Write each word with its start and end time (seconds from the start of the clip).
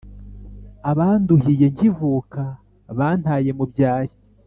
Abanduhiye 0.91 1.67
nkivuka 1.73 2.41
Bantaye 2.97 3.49
mu 3.57 3.65
byahi! 3.71 4.15